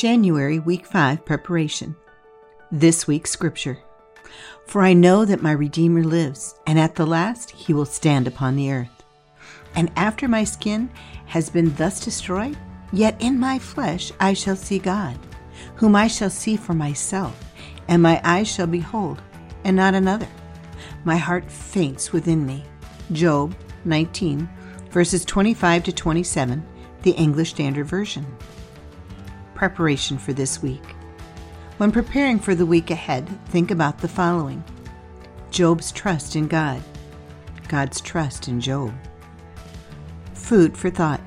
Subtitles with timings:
[0.00, 1.94] January Week 5 Preparation.
[2.72, 3.76] This week's Scripture.
[4.66, 8.56] For I know that my Redeemer lives, and at the last he will stand upon
[8.56, 9.04] the earth.
[9.74, 10.88] And after my skin
[11.26, 12.56] has been thus destroyed,
[12.94, 15.18] yet in my flesh I shall see God,
[15.74, 17.38] whom I shall see for myself,
[17.86, 19.20] and my eyes shall behold,
[19.64, 20.28] and not another.
[21.04, 22.64] My heart faints within me.
[23.12, 23.54] Job
[23.84, 24.48] 19,
[24.92, 26.66] verses 25 to 27,
[27.02, 28.24] the English Standard Version
[29.60, 30.82] preparation for this week.
[31.76, 34.64] When preparing for the week ahead, think about the following
[35.50, 36.82] Job's trust in God,
[37.68, 38.90] God's trust in Job.
[40.32, 41.20] Food for thought.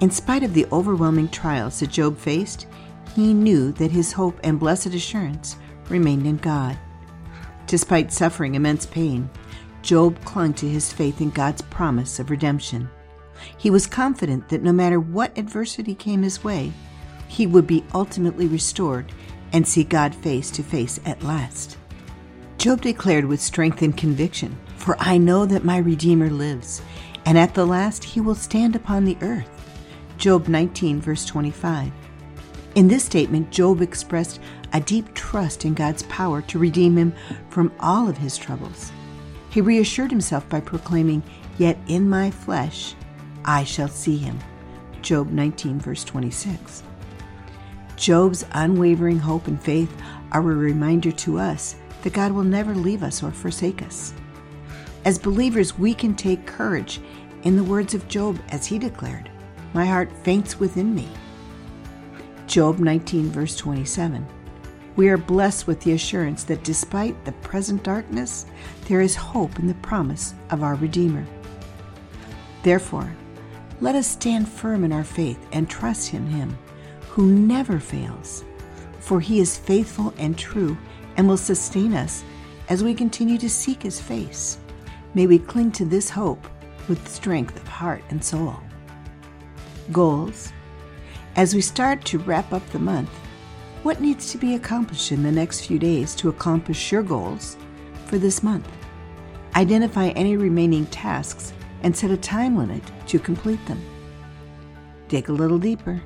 [0.00, 2.66] In spite of the overwhelming trials that Job faced,
[3.14, 5.56] he knew that his hope and blessed assurance
[5.90, 6.78] remained in God.
[7.66, 9.28] Despite suffering immense pain,
[9.82, 12.88] Job clung to his faith in God's promise of redemption.
[13.58, 16.72] He was confident that no matter what adversity came his way,
[17.32, 19.10] he would be ultimately restored
[19.54, 21.78] and see God face to face at last.
[22.58, 26.82] Job declared with strength and conviction, For I know that my Redeemer lives,
[27.24, 29.48] and at the last he will stand upon the earth.
[30.18, 31.90] Job 19, verse 25.
[32.74, 34.38] In this statement, Job expressed
[34.74, 37.14] a deep trust in God's power to redeem him
[37.48, 38.92] from all of his troubles.
[39.48, 41.22] He reassured himself by proclaiming,
[41.56, 42.94] Yet in my flesh
[43.44, 44.38] I shall see him.
[45.00, 46.82] Job 19, verse 26.
[48.02, 49.96] Job's unwavering hope and faith
[50.32, 54.12] are a reminder to us that God will never leave us or forsake us.
[55.04, 57.00] As believers, we can take courage
[57.44, 59.30] in the words of Job as he declared,
[59.72, 61.08] My heart faints within me.
[62.48, 64.26] Job 19, verse 27.
[64.96, 68.46] We are blessed with the assurance that despite the present darkness,
[68.88, 71.24] there is hope in the promise of our Redeemer.
[72.64, 73.14] Therefore,
[73.80, 76.58] let us stand firm in our faith and trust in Him
[77.12, 78.42] who never fails,
[79.00, 80.74] for he is faithful and true
[81.18, 82.24] and will sustain us
[82.70, 84.56] as we continue to seek his face.
[85.12, 86.48] May we cling to this hope
[86.88, 88.56] with strength of heart and soul.
[89.92, 90.54] Goals.
[91.36, 93.10] As we start to wrap up the month,
[93.82, 97.58] what needs to be accomplished in the next few days to accomplish your goals
[98.06, 98.66] for this month?
[99.54, 101.52] Identify any remaining tasks
[101.82, 103.82] and set a time limit to complete them.
[105.08, 106.00] Dig a little deeper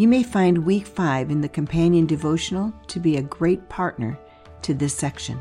[0.00, 4.18] you may find week five in the companion devotional to be a great partner
[4.62, 5.38] to this section.